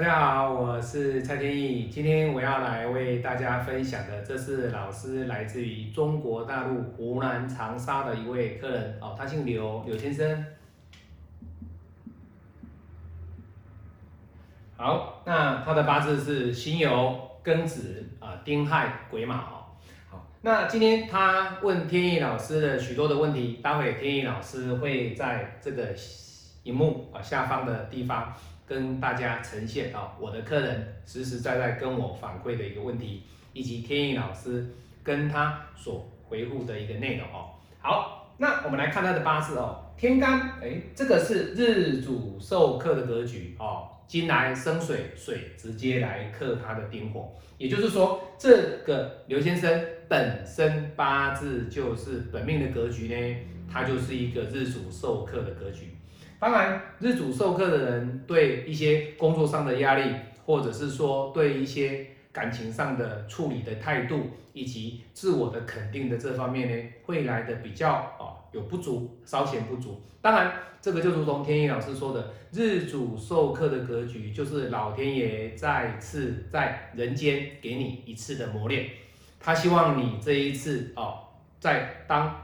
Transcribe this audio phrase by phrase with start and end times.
[0.00, 1.88] 大家好，我是蔡天意。
[1.88, 10.46] 今天我要来为大家分享的，这是老师来自于中国大陆湖南长沙的一位客人哦，他姓刘，刘先生。
[14.74, 17.14] 好，那他的八字是辛酉
[17.44, 19.34] 庚子啊丁亥癸卯。
[20.08, 25.88] 好，那今天他问天意老师的许多的问题，待会天意老师会在这个
[26.62, 28.32] 荧幕啊下方的地方。
[28.70, 34.64] 跟大家呈现啊，我的客人实实在在跟我反馈的一个问题，以及天意老师
[35.02, 37.50] 跟他所回复的一个内容哦。
[37.80, 53.36] 好，那我们来看他的八字哦，天干，哎，这个是日主受克的格局哦，金来生水，水直接来克他的丁火，也就是说，这个刘先生本身八字就是本命的格局呢，
[53.68, 55.96] 他就是一个日主受克的格局。
[56.40, 60.10] 当然，日主授课的人对一些工作上的压力，
[60.46, 70.00] 或者是说对一些感情上的处理的态度，以及自我的肯定的这方面呢，会来的比较啊有不足，稍显不足。
[70.22, 78.86] 当然，这个就如同天意老师说的，日主授课的格局，就是老天爷再次在人间给你一次的磨练，
[79.38, 81.18] 他希望你这一次哦，
[81.58, 82.34] 在当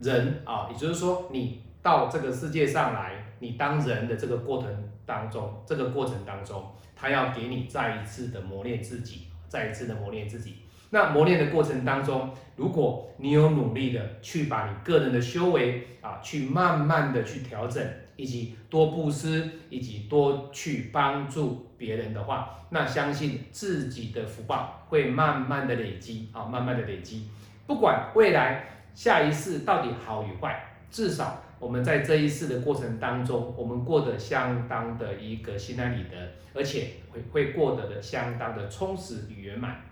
[0.00, 3.23] 人啊，也就是说你到这个世界上来。
[3.44, 4.70] 你当人的这个过程
[5.04, 6.64] 当中，这个过程当中，
[6.96, 10.60] 他要给你再一次的磨练自己，再一次的磨练自己。
[10.88, 27.28] 那磨练的过程当中，如果你有努力的去把你个人的修为啊，去慢慢的去调整，以及多布施，以及多去帮助别人的话，那相信自己的福报会慢慢的累积啊，慢慢的累积。
[27.66, 31.42] 不管未来下一世到底好与坏，至少。
[31.58, 36.16] 我们在这一次的过程当中，我们过得相当的一个心安理得，
[36.52, 39.82] 而且会会过得的相当的充实与圆满。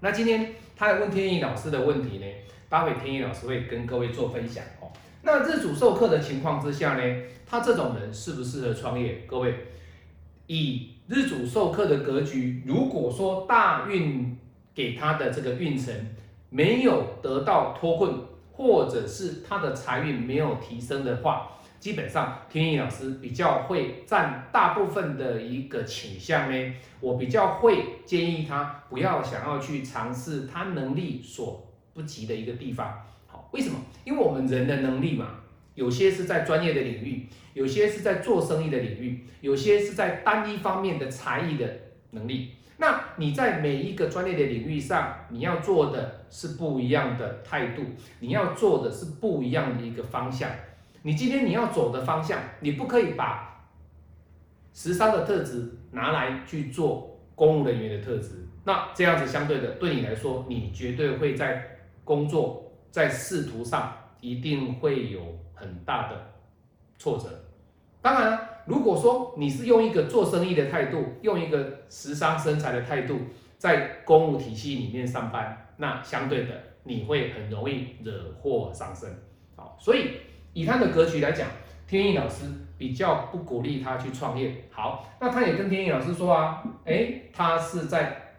[0.00, 2.26] 那今天他来问天意老师的问题呢，
[2.68, 4.92] 待会天意老师会跟各位做分享哦。
[5.22, 9.24] 那日主授课的情况之下呢，他这种人适不适合创业？
[9.26, 9.54] 各位，
[10.46, 14.36] 以日主授课的格局，如果说大运
[14.74, 15.94] 给他的这个运程
[16.50, 18.31] 没有得到脱困。
[18.62, 21.50] 或者是他的财运没有提升的话，
[21.80, 26.74] 基本上天意老师比较会占大部分的一个倾向呢。
[27.00, 33.02] 我比较会建议他不要想要去尝试他能力所不及的一个地方。
[33.26, 33.74] 好，为什么？
[34.04, 35.40] 因为我们人的能力嘛，
[35.74, 41.68] 有些是在专业的领域，有些是在做生意的领域，有些是在单一方面的才艺的
[42.10, 42.52] 能力。
[42.82, 47.82] 那你在每一个专业的领域上，你要做的是不一样的态度，
[48.18, 50.50] 你要做的是不一样的一个方向。
[51.02, 53.64] 你今天你要走的方向，你不可以把
[54.74, 58.48] 时尚的特质拿来去做公务人员的特质。
[58.64, 65.20] 那这样子相对的，对你来说，你绝对会在工作在仕途上一定会有
[65.54, 66.32] 很大的
[66.98, 67.28] 挫折。
[68.00, 68.51] 当然。
[68.66, 73.18] 如果说你是用一个做生意的态度，用一个时尚身材的态度，
[73.58, 79.08] 在公务体系里面上班，那相对的你会很容易惹祸上身。
[79.56, 80.18] 好，所以
[80.52, 81.48] 以他的格局来讲，
[81.86, 82.44] 天意老师
[82.78, 84.64] 比较不鼓励他去创业。
[84.70, 88.32] 好，那他也跟天意老师说啊，哎，他是在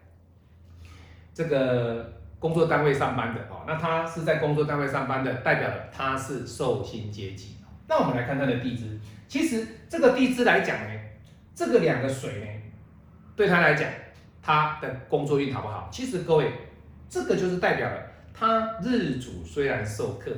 [1.33, 7.57] 这个工作单位上班的哦，那他是在工作单位上班的，代表他是受薪阶级。
[7.87, 8.99] 那我们来看他的地支。
[9.33, 10.99] 其实这个地支来讲呢，
[11.55, 12.45] 这个两个水呢，
[13.35, 13.89] 对他来讲，
[14.43, 15.89] 他的工作运好不好？
[15.91, 16.51] 其实各位，
[17.09, 17.97] 这个就是代表了
[18.31, 20.31] 他日主虽然受克，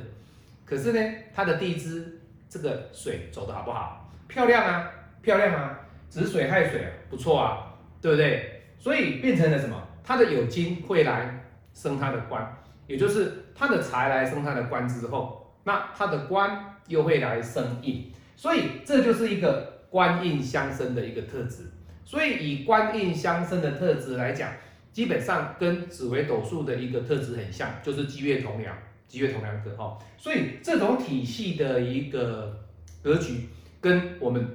[0.64, 4.10] 可是呢，他的地支这个水走的好不好？
[4.28, 4.90] 漂亮啊，
[5.20, 5.78] 漂亮啊，
[6.08, 8.62] 子水亥水不错啊，对不对？
[8.78, 9.76] 所以变成了什么？
[10.02, 11.38] 他的有金会来
[11.74, 12.50] 生他的官，
[12.86, 18.10] 也就是他的财来生他的官之后，那他的官又会来生印。
[18.36, 21.70] 所以这就是一个官印相生的一个特质。
[22.04, 24.52] 所以以官印相生的特质来讲，
[24.92, 28.76] 基本上跟紫微斗数的一个特质很像，就是积月同梁，
[29.08, 29.98] 积月同梁格哈。
[30.18, 32.64] 所以这种体系的一个
[33.02, 33.48] 格局，
[33.80, 34.46] 跟我们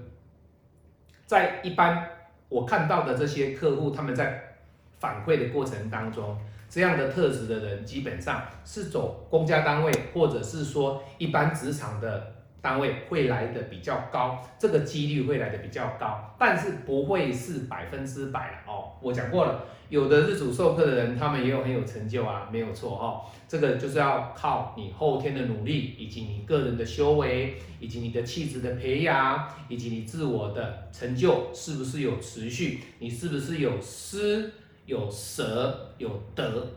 [1.25, 2.07] 在一般
[2.47, 4.55] 我看到的这些客户，他们在
[4.99, 6.37] 反馈的过程当中，
[6.69, 12.35] 这样的特质的人，基本上是走公家单位或者是说一般职场的。
[12.61, 18.91] 单位会来的比较高，这个几率会来的比较高，但是不会是百分之百了哦。
[19.01, 23.25] 我讲过了，有的日主授课的人，他们也有很有成就啊，没有错哦。
[23.47, 34.51] 这个就是要靠你后天的努力，以及你个人的修为，以及你的气质的培养，以及你自我的成就是不是有持续，你是不是有失、
[34.85, 36.67] 有舍、有得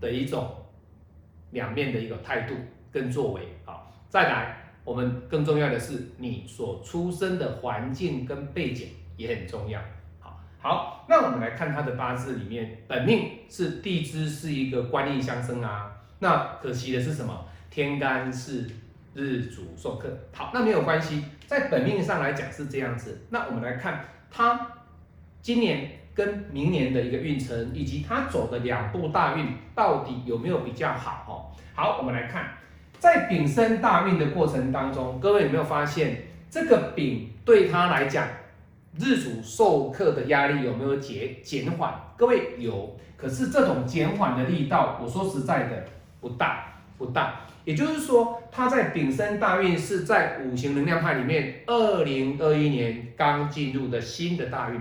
[0.00, 0.54] 的一种
[1.52, 2.54] 两面的一个态度
[2.92, 4.63] 跟作为好，再来。
[4.84, 9.80] 我们更重要的是，你所出生的环境跟背景也很重要。
[10.20, 15.90] 好，好，那我们来看他的八字里面，本命是地支是一个官印相生啊。
[16.18, 17.46] 那可惜的是什么？
[17.70, 18.70] 天干是
[19.14, 20.08] 日主受克。
[20.32, 23.22] 好，那没有关系，在本命上来讲是这样子。
[23.30, 24.70] 那我们来看他
[25.40, 31.24] 今年跟明年的一个运程，以及他走的两步大运到底有没有比较好？
[31.26, 31.32] 哦，
[31.74, 32.50] 好，我们来看。
[33.04, 38.26] 在丙申大运的过程当中，各位有没有发现这个丙对他来讲，
[38.98, 41.92] 日主受克的压力有没有减减缓？
[42.16, 45.84] 各位有，可是这种减缓的力道，我说实在的
[46.18, 47.42] 不大不大。
[47.66, 54.80] 也就是说，他在丙申大运是在五行能量派里面，二零二一年刚进入的新的大运。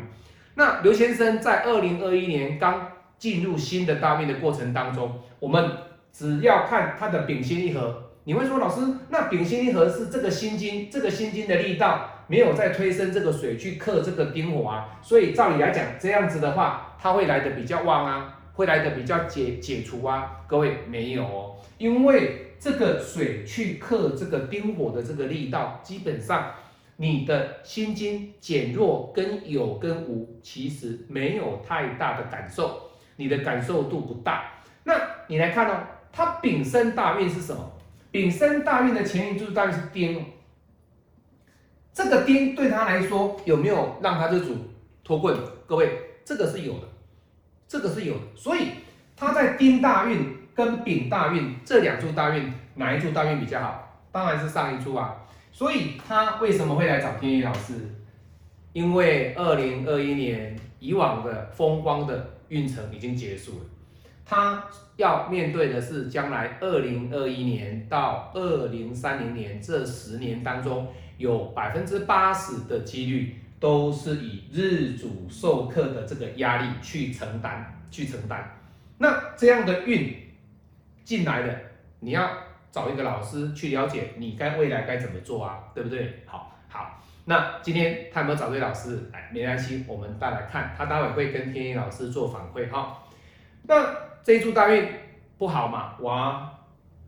[0.56, 5.72] 那刘先生在二零二一年刚进入新的大运的过程当中，我们
[6.14, 8.12] 只要看他的丙辛一合。
[8.26, 8.80] 你会说，老师，
[9.10, 20.40] 那丙辛一合是这个辛金，这个辛金的力道没有在推升这个水去克这个丁火啊，所以照理来讲，这样子的话，它会来的比较旺啊，会来的比较解解除啊。
[20.48, 26.52] 各位没有哦，因为这个水去克这个丁火的这个力道，基本上
[26.96, 34.46] 你的心金减弱跟有跟无其实没有太大的感受，你的感受度不大。
[34.86, 34.94] 那
[35.28, 35.78] 你来看哦，
[36.14, 37.70] 它丙申大运是什么？
[38.14, 40.24] 丙申大运的前一柱大运是丁，
[41.92, 44.56] 这个丁对他来说有没有让他这组
[45.04, 45.36] 脱困？
[45.66, 46.88] 各位，这个是有的，
[47.68, 48.22] 这个是有的。
[48.36, 48.68] 所以
[49.18, 54.04] 他在丁大运跟丙大运这两柱大运，哪一柱大运比较好？
[54.12, 55.18] 当然是上一柱啊。
[55.52, 57.74] 所以他为什么会来找天意老师？
[58.74, 63.66] 因为二零二一年以往的风光的运程已经结束了。
[64.34, 64.64] 他
[64.96, 70.88] 要面对的是将来二零二一年到二零三零年这十年当中，
[71.18, 78.60] 有百分之八十的几率都是以日主授课的这个压力去承担，去承担。
[78.98, 80.16] 那这样的运
[81.04, 81.56] 进来的，
[82.00, 82.30] 你要
[82.72, 86.24] 找一个老师去了解你该未来该怎么做啊，对不对？
[86.26, 87.02] 好，好。
[87.26, 89.10] 那今天他有没有找对老师？
[89.12, 93.00] 哎，没关系，我们再来看，他待会会跟天一老师做反馈哈。
[93.64, 94.03] 那。
[94.24, 94.88] 这一柱大运
[95.38, 95.96] 不好嘛？
[96.00, 96.50] 哇，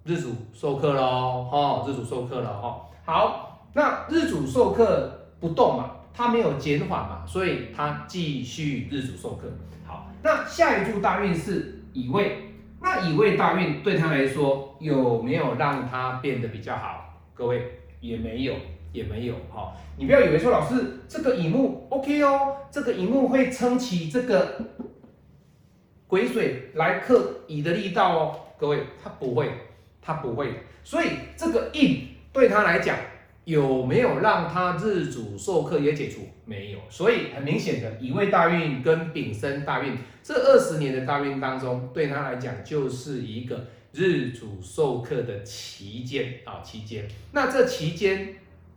[0.04, 2.82] 日主授课喽，哈，日主授课了哈。
[3.06, 9.48] 好，那日主授课不动嘛，它没有减缓嘛，所以它继续日主授课。
[9.88, 12.50] 好，那下一柱大运是乙未，
[12.82, 17.14] 那乙未大运对他来说有没有让他变得比较好？
[17.34, 18.54] 各位也没有，
[18.92, 19.72] 也没有哈。
[19.96, 24.60] 你不要以为说老师这个乙木 OK 哦，这个乙木会撑起这个。
[26.08, 29.50] 癸水来克乙的力道哦，各位，他不会，
[30.02, 30.54] 他不会，
[30.84, 32.98] 所以这个印对他来讲
[33.44, 36.22] 有没有让他日主受克也解除？
[36.46, 47.08] 没有，所以很明显的乙未大运跟丙申大运这二十年的大运当中，对他来讲就是一个日主受克的期间啊，期间。
[47.32, 48.36] 那这期间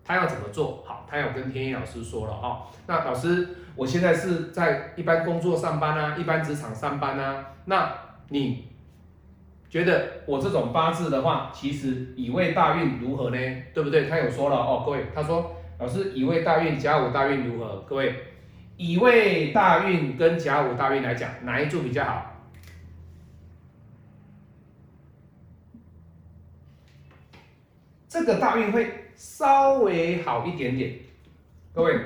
[0.08, 1.06] 他要怎么做好？
[1.08, 3.48] 他要跟天一老师说了哈，那老师。
[3.76, 7.46] 我现在是在一般工作上班啊，一般职场上班啊。
[7.66, 7.94] 那
[8.28, 8.66] 你
[9.70, 13.38] 觉得我这种八字的话，其实乙未大运如何呢？
[13.72, 14.08] 对不对？
[14.08, 17.76] 他有说了哦，各位，他说老师乙未大运、甲午大运如何？
[17.88, 18.16] 各位，
[18.76, 22.34] 乙未大运跟甲午大运来讲，哪一柱比较好？
[28.08, 30.94] 这个大运会稍微好一点点，
[31.74, 31.98] 各位。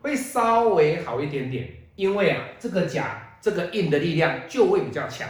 [0.00, 5.28] 会稍微好一点点，因为啊，这个甲这个印的力量就会比较强。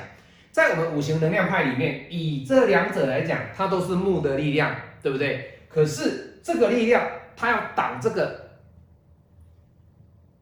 [0.52, 5.58] 在我们五行能量派里面，以这两者来讲，它都是木的力量，对不对？
[5.68, 7.04] 可是这个力量，
[7.34, 8.50] 它要挡这个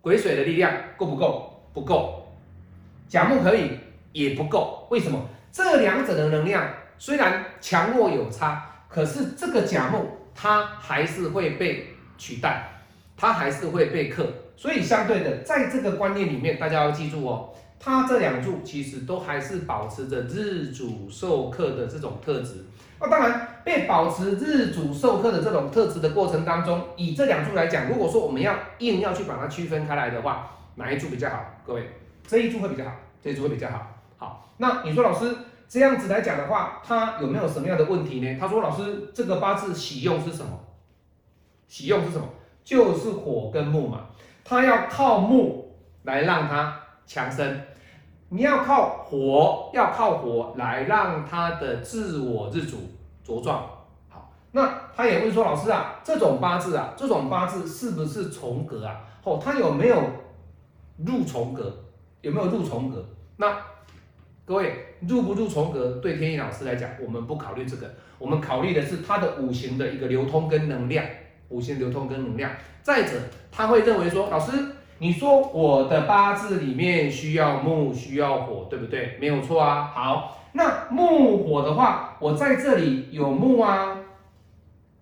[0.02, 1.62] 癸水的力量，够不够？
[1.72, 2.36] 不够。
[3.06, 3.70] 甲木可以，
[4.12, 4.86] 也不够。
[4.90, 5.26] 为什么？
[5.50, 12.74] 这两者的能量虽然强弱有差，可是这个甲木它还是会被取代。
[13.20, 14.24] 它还是会被克，
[14.56, 22.64] 所以相对的，在这个观念里面，大家要记住哦，他这两柱其实都还是保持着日主受克的这种特质。
[23.00, 31.44] 那当然，被保持日主受克的这种特质的过程当中，以这两柱来讲，如果说我们要硬要去把它区分开来的话，哪一柱比较好？
[31.66, 31.90] 各位，
[32.24, 33.84] 这一柱会比较好，这一柱会比较好。
[34.16, 35.34] 好，那你说老师
[35.68, 38.38] 这样子来讲的话，他有没有什么样的问题呢？
[38.40, 40.58] 他说老师，这个八字喜用是什么？
[41.66, 42.26] 喜用是什么？
[42.64, 44.06] 就是火跟木嘛，
[44.44, 47.66] 他要靠木来让它强身。
[48.30, 52.76] 你要靠火，要靠火来让他的自我日主
[53.24, 53.66] 茁壮。
[54.08, 59.00] 好，那他也问说，老师啊，这种八字啊，这种八字是不是重格啊？
[59.24, 60.02] 哦，他有没有
[61.06, 61.74] 入重格？
[62.20, 63.02] 有没有入重格？
[63.36, 63.56] 那
[64.44, 71.04] 各位入不入重格，对天意老师来讲，我们不考虑这个，我们考虑的是他的五行的一个流通跟能量，
[71.48, 72.50] 五行流通跟能量。
[72.82, 73.12] 再者，
[73.52, 74.52] 他会认为说，老师。
[75.00, 79.16] 你说我的八字里面需要木，需要火，对不对？
[79.20, 79.84] 没有错啊。
[79.94, 83.96] 好，那木火的话，我在这里有木啊，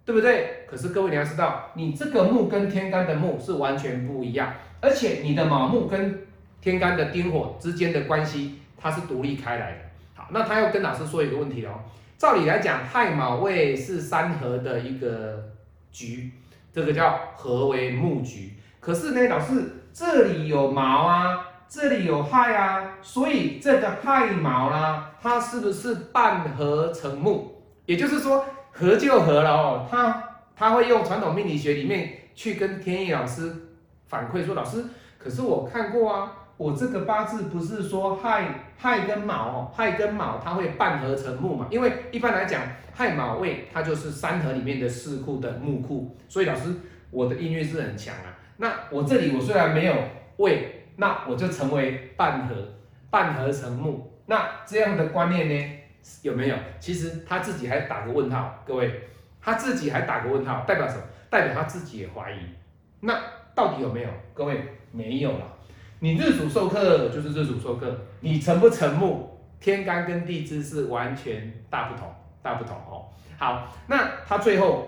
[0.05, 0.67] 对不对？
[0.69, 6.27] 可是各位你要知道，你这个木跟天干的木是完全不一样，而且你的卯木跟
[6.61, 9.79] 天干的丁火之间的关系，它是独立开来的。
[10.31, 11.81] 那他要跟老师说一个问题哦。
[12.19, 15.53] 照理来讲，亥卯未是三合的一个
[15.93, 16.31] 局，
[16.73, 18.55] 这个叫合为木局。
[18.81, 19.73] 可是呢，老师。
[19.99, 27.63] 这里有卯啊，这里有亥啊，所以这个亥卯啦，它是不是半合成木？
[27.87, 29.89] 也就是说合就合了哦。
[29.91, 30.23] 他
[30.55, 33.51] 他会用传统命理学里面去跟天意老师
[34.07, 34.85] 反馈说，老师，
[35.17, 38.49] 可是我看过啊，我这个八字不是说亥
[38.79, 41.67] 亥跟卯哦，亥跟卯它会半合成木嘛？
[41.71, 42.63] 因为一般来讲
[42.95, 46.75] 亥卯未它就是三合里面的四库的木库，所以老师
[47.11, 48.39] 我的音乐是很强啊。
[48.57, 49.95] 那我这里我虽然没有
[50.39, 52.55] 未，那我就成为半合，
[53.11, 54.11] 半合成木。
[54.25, 55.79] 那这样的观念呢，
[56.23, 56.57] 有没有？
[56.81, 59.09] 其实他自己还打个问号，各位，
[59.43, 61.03] 他自己还打个问号，代表什么？
[61.29, 62.39] 代表他自己也怀疑。
[63.01, 63.15] 那
[63.55, 64.09] 到底有没有？
[64.33, 65.56] 各位没有了。
[66.01, 69.31] 你日主授课就是日主授课，你成不成木？
[69.59, 72.07] 天干跟地支是完全大不同，
[72.43, 73.09] 大不同哦。
[73.39, 74.87] 好，那他最后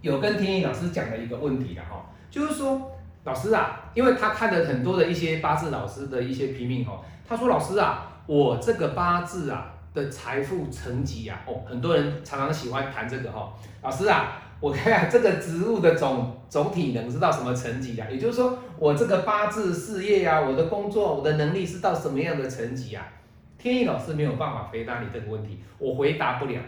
[0.00, 2.04] 有跟天意老师讲了一个问题的哈。
[2.28, 2.90] 就是说，
[3.22, 18.08] 老师啊，因为他看了很多的一些八字老师的一些批命哦，他说老师啊，我这个八字啊的财富层级啊，哦，很多人常常喜欢谈这个哈，老师啊，我看这个植物的总总体能是到什么层级啊？
[18.10, 23.06] 也就是说，我这个八字事业啊，我的工作，我的能力是到什么样的层级啊？
[23.58, 26.60] 天意老师没有办法回答你这个问题，我回答不了。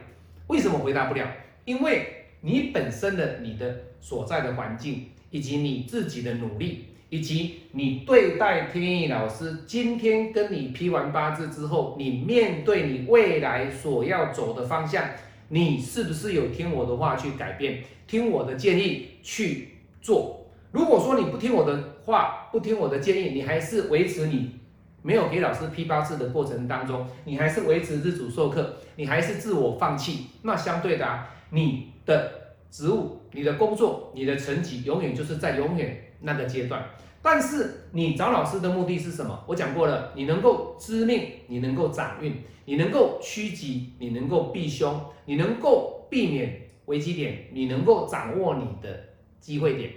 [0.46, 1.26] 为什么回答不了？
[1.64, 5.06] 因为你本身的你的所在的环境。
[5.28, 15.04] 以及你自己的努力，以及你对待天意老师今天跟你批完八字之后，你面对你未来所要走的方向，
[15.48, 19.70] 你是不是有听我的话去改变，听我的建议去
[20.00, 20.46] 做？
[20.70, 24.58] 如果说你不听我的话，不听我的建议，你还是维持你
[25.02, 32.46] 没有给老师批八字的过程当中，你还是维持日主授课，你还是自我放弃，那相对的，啊你的。
[32.68, 36.84] 职务、你的工作、你的成绩，永远就是在永远那个阶段。
[37.22, 39.44] 但是你找老师的目的是什么？
[39.46, 42.34] 我讲过了，你能够知命，你能够掌运，
[42.66, 49.04] 你能够趋吉，你能够避凶，你能够避免危机点，你能够掌握你的
[49.40, 49.90] 机会点。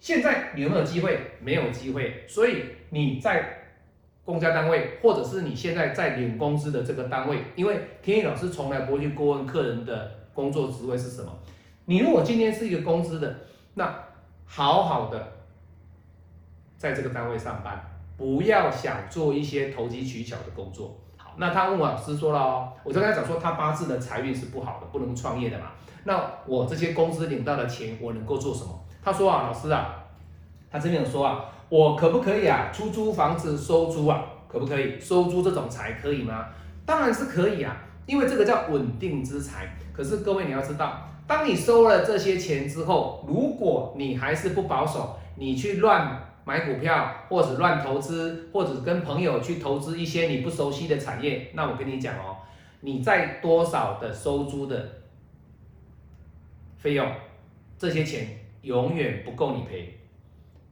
[0.00, 1.20] 现在你有没有机会？
[1.40, 2.24] 没有机会。
[2.26, 3.58] 所以你在
[4.24, 11.30] 公家单位，或者是你现在在领工资的这个单位，因为天意老师从来不会去过问客人的工作职位是什么。
[11.84, 13.40] 你如果今天是一个公司的，
[13.74, 14.04] 那
[14.46, 15.32] 好好的
[16.76, 17.80] 在这个单位上班，
[18.16, 20.98] 不要想做一些投机取巧的工作。
[21.16, 25.72] 好，那他问我老师说了哦，我就跟他讲说，他八字的财运是不好的，不能创业的嘛。
[26.04, 28.86] 那我这些公司领到的钱，我能够做什么？
[29.02, 30.04] 他说啊，老师啊，
[30.70, 34.24] 他这边有说啊，我可不可以啊，出租房子收租啊？
[34.48, 36.46] 可不可以收租这种财可以吗？
[36.84, 37.76] 当然是可以啊，
[38.06, 39.76] 因为这个叫稳定之财。
[39.92, 41.06] 可是各位你要知道。
[41.26, 52.36] 当你收了这些钱之后，如果你还是不保守，你去乱买股票，或者乱投资，或者跟朋友去投资一些你不熟悉的产业，那我跟你讲哦，
[52.80, 54.84] 你在多少的收租的
[56.78, 57.08] 费用，
[57.78, 58.26] 这些钱
[58.62, 59.98] 永远不够你赔。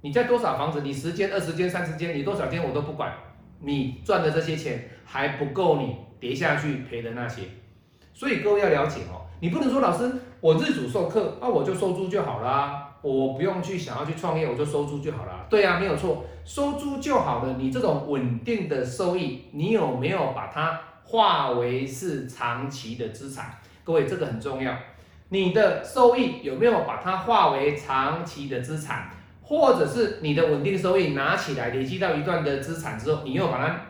[0.01, 3.13] 你在多少房子，你十间、二十间、三十间，你多少间我都不管，
[3.61, 7.43] 你赚的这些钱还不够你跌下去赔的那些。
[8.15, 9.27] 所以各位要了解哦。
[9.41, 12.85] 你不能说老师，我日主授课，那我就收租就好啦。
[13.01, 15.47] 我不用去想要去创业，我就收租就好了。
[15.49, 17.57] 对啊，没有错，收租就好了。
[17.57, 23.57] 你这种稳定的收益，你有没有把它化为是长期的资产？
[23.85, 24.77] 各位，这个很重要。
[25.31, 29.11] 你的收益有没有把它化为长期的资产，
[29.43, 33.81] 或者是你的稳定收益拿起来累积到一段的资产之后，你又把它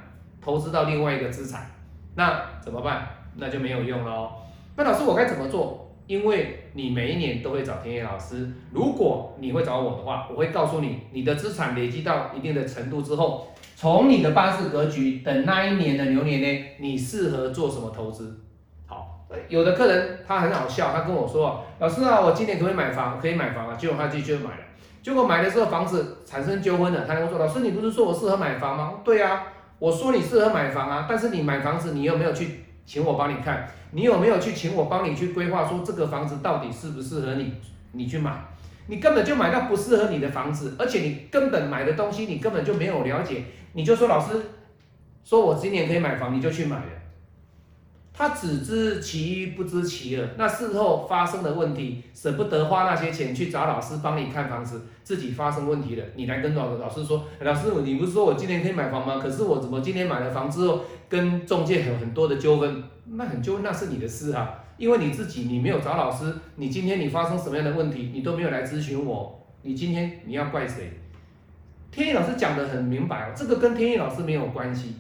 [0.41, 1.71] 投资到另外一个资产，
[2.17, 3.09] 那怎么办？
[3.37, 4.33] 那就没有用了哦。
[4.77, 5.85] 那老师，我该怎么做？
[6.09, 18.41] 因为你每一年都会找田野老师，如果你会找我的话，我会告诉你，你的资产累积到一定的程度之后，从你的八字格局等那一年的牛年呢，你适合做什么投资？
[19.49, 23.19] 有的客人他很好笑，他跟我说，老师啊，我今年可以买房？
[23.21, 24.65] 可以买房啊，结果他自己就买了，
[25.03, 28.95] 结果买的时候房子产生纠纷了，他跟我说，老师你不是说我适合买房吗？
[29.05, 29.47] 对啊，
[29.79, 33.69] 我说你适合买房啊，但是你买房子你有没有去请我帮你看？
[33.93, 37.55] 你有没有去请我帮你去规划，说这个房子到底适不适合你？
[37.93, 38.33] 你去买，
[38.87, 44.35] 你根本就买到不适合你的房子，而且你根本买的东西你根本就没有了解，你就说老师
[45.25, 46.98] 说我今年可以买房，你就去买了。
[48.19, 59.21] 他只知其一不知其二，那事后发生的问题，舍不得花那些钱去找老师帮你看房子，自己发生问题了，你来跟老老师说，老师你不是说我今年可以买房吗？
[59.23, 62.83] 可是我怎么今天买了房之后，跟中介有很多的纠纷？
[63.05, 70.91] 那很纠，那是你的事啊，因为你自己你没有找老师，你今天你发生什么样的问题，你都没有来咨询我，你今天你要怪谁？
[71.93, 74.97] 天意老师讲的很明白哦，这个跟天意老师没有关系。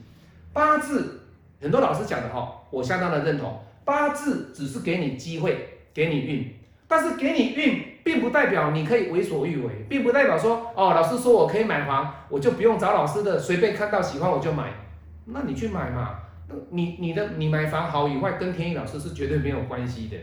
[0.52, 1.17] 八字
[1.60, 3.60] 很多老师讲的哈，我相当的认同。
[3.84, 6.54] 八字只是给你机会，给你运，
[6.86, 14.72] 但是给你运，并不代表你可以为所欲为，并不代表说哦，老师说我可以买房，我就不用找老师的，随便看到喜欢我就买，
[15.24, 16.20] 那你去买嘛。
[16.70, 20.16] 你你的你买房好与坏跟天意老师是绝对没有关系的，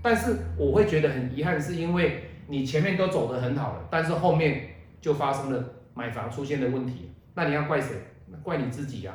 [0.00, 4.68] 但是我会觉得很遗憾，是因为你前面都走得很好了，但是后面
[5.00, 7.96] 就发生了买房出现的问题，那你要怪谁？
[8.42, 9.12] 怪你自己呀？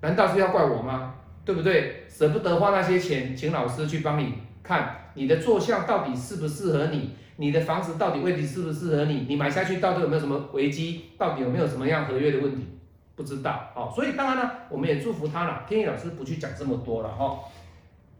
[0.00, 1.14] 难道是要怪我吗？
[1.44, 2.04] 对不对？
[2.08, 12.66] 舍不得花那些钱请老师去帮你看你的坐向到底适不适合你，你的房子到底问题适不适合你，你买下去到底有没有什么危机，到底有没有什么样合约的问题？
[13.14, 15.62] 不知道哦，所以当然呢，我们也祝福他了。
[15.68, 17.38] 天意老师不去讲这么多了哈，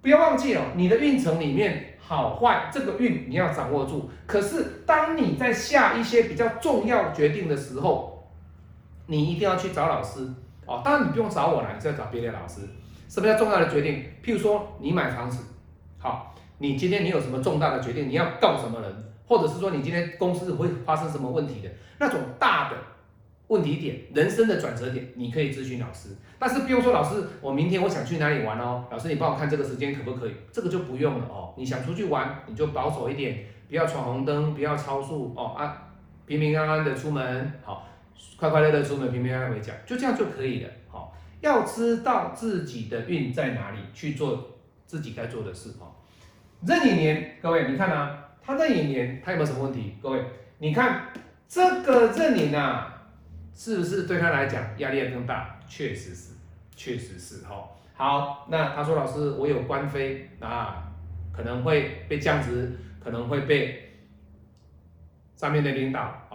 [0.00, 4.08] 不要忘记哦，你的运程里面好坏这个运你要掌握住。
[4.26, 8.26] 可是当你在下一些比较重要决定的时候，
[9.06, 10.26] 你一定要去找老师
[10.66, 10.82] 哦。
[10.84, 12.60] 当然你不用找我了，你再找别的老师。
[13.08, 14.04] 什么叫重要的决定？
[14.22, 15.44] 譬如说你买房子，
[15.98, 18.08] 好，你今天你有什么重大的决定？
[18.08, 19.04] 你要告什么人？
[19.26, 22.76] 或者是说你今天公司会发生什么问题的那种大的？
[23.48, 30.32] 问题点，人生的转折点，你可以咨询老师，但是不用说老师，我明天我想去哪里玩哦，老师你帮我看这个时间可不可以？
[30.50, 31.54] 这个就不用了哦。
[31.56, 35.80] 你想出去玩，你就保守一点，不要闯红灯，不要超速哦啊，
[36.26, 37.86] 平平安安的出门，好，
[38.36, 40.70] 快快乐乐出门，平平安安回家，就这样就可以了。
[40.88, 45.94] 好，要知道自己的运在哪里，去做自己该做的事哦。
[46.66, 49.96] 壬寅年，各位你看啊，他壬寅年他有没有什么问题？
[50.02, 50.24] 各位，
[50.58, 51.08] 你看
[51.48, 52.92] 这个壬寅啊。
[53.58, 55.58] 是不是对他来讲压力更大？
[55.66, 56.34] 确实是，
[56.76, 57.66] 确实是哈。
[57.94, 60.92] 好，那他说老师，我有官非啊，
[61.32, 62.70] 可能会被降职，
[63.02, 63.94] 可能会被
[65.36, 66.25] 上面的领导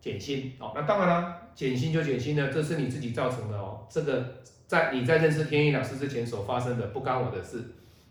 [0.00, 0.72] 减薪哦。
[0.74, 3.86] 那当然了，减薪就减薪了，这是你自己造成的哦。
[3.88, 4.34] 这个
[4.66, 7.62] 在你在认识天意老师之前所发生的，不干我的事。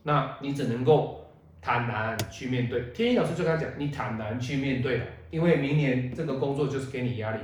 [0.03, 1.29] 那你只能够
[1.61, 2.81] 坦然去面对。
[2.93, 7.39] 天意老师就跟他讲，你坦然去面对了，因为明年这个工作就是给你压力。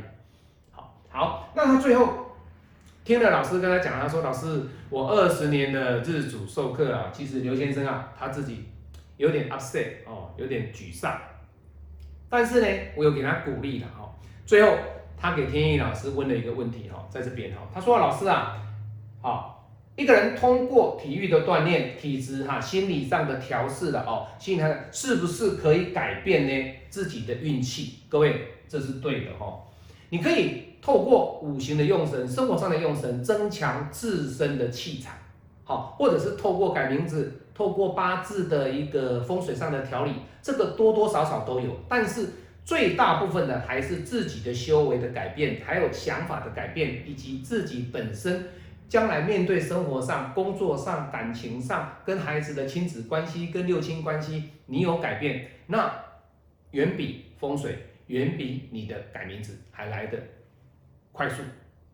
[0.71, 2.25] 好，好那他最后
[3.03, 8.63] 听了老师跟他讲，他说：“老师，我二十年的日主授课啊，其实刘先生啊，他自己
[9.17, 11.19] 有点 upset 哦，有点沮丧。
[12.29, 14.02] 但是呢，我有给他鼓励了哈。
[14.45, 14.75] 最后，
[15.17, 18.57] 他给天意老师问了一个问题哈，在这边哈，他说：老师啊，
[19.21, 27.99] 好，一个人通过体育的锻炼、体质哈、心理上的调试的哦，心理上是不是可以改变呢自己的运气？
[28.09, 29.63] 各位，这是对的哈，
[30.09, 35.13] 你可以。”透过五行的用神，生活上的用神，增强自身的气场，
[35.63, 42.27] 好，或者是透过改名字，透过八字的一个风水上的调理，这个多多少少都有，但是
[42.65, 48.45] 最大部分的还是自己的修为的改变，还有想法的改变，以及自己本身
[48.87, 55.93] 将来面对生活上、工作上、感情上，跟孩子的亲子关系、跟六亲关系，你有改变，那
[56.71, 60.17] 远比风水，远比你的改名字还来的。
[61.11, 61.43] 快速，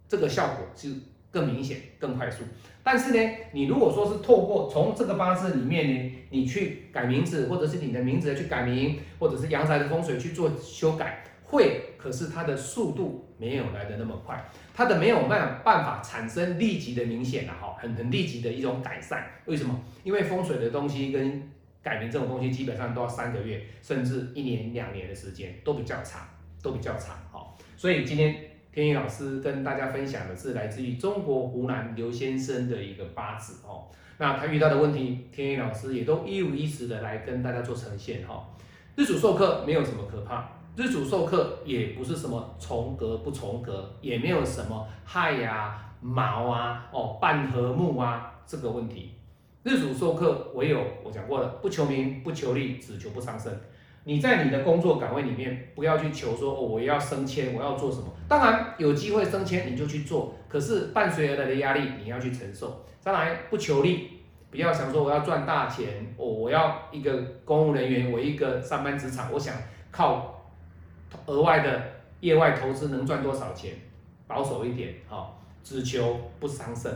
[0.08, 0.94] 这个效果是
[1.32, 2.44] 更明显、更快速。
[2.92, 19.24] 但是呢，你如果说是透过从这个八字里面呢，你去改名字，或者是你的名字去改名，或者是阳宅的风水去做修改，会，可是它的速度没有来的那么快，它的没有办办法产生立即的明显了哈，很很立即的一种改善。
[19.46, 19.80] 为什么？
[20.04, 21.48] 因为风水的东西跟
[21.84, 26.28] 改名这种东西，基本上都要三个月，甚至一年、两年的时间，都比较长，
[26.64, 27.54] 都比较长哈。
[27.78, 28.49] 所以今天。
[28.72, 33.86] 天意老师跟大家分享的是来自于中国湖南刘先生的一个八字哦，
[34.20, 38.48] 那他遇到的问题，天意老师也都一五一十的来跟大家做呈现哈。
[38.96, 49.14] 日主授课没有什么可怕，日主授课也不是什么重格不重格，也没有什么亥呀、卯啊、哦半合木啊这个问题。
[49.64, 53.52] 日主授课唯有我讲过了，不求名不求利，只求不伤身。
[54.10, 58.06] 你在你的工作岗位里面，不要去求说哦，我要升迁，我要做什么？
[58.28, 62.84] 当然有机会升迁你就去做，可是伴随而来的压力你要去承受。
[63.00, 64.10] 再来不求利，
[64.50, 69.54] 不要想说我要赚大钱，哦，我要一个公务人员，我一个上班职场，我想
[69.92, 70.44] 靠
[71.28, 71.80] 额外的
[72.22, 73.74] 业外投资能赚多少钱？
[74.26, 75.32] 保守一点，哈，
[75.64, 76.92] 只求不伤身，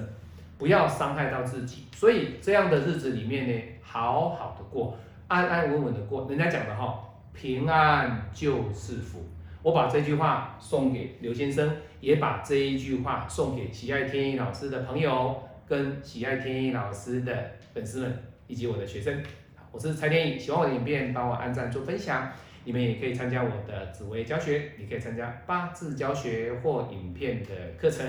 [0.57, 1.83] 不要伤害到自己。
[1.95, 4.97] 所以这样的日子里面呢，好好的过。
[5.33, 9.25] 安安稳稳的过，人家讲的哈，平安就是福。
[9.63, 19.23] 我把这句话送给刘先生，也把这一句话送给喜爱天意老师的朋友，跟喜爱天意老师的粉丝们，以及我的学生。
[19.71, 22.31] 我是蔡天意，喜欢我的影片，帮我按赞做分享。
[22.63, 28.05] 你们也可以参加我的紫薇教学，你可以参加八字教学或影片的课程。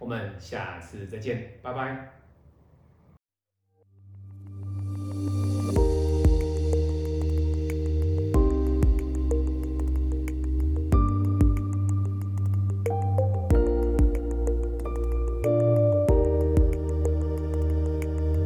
[0.00, 2.15] 我们下次再见，拜拜。